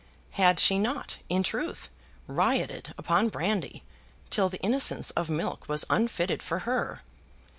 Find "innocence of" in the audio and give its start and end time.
4.61-5.29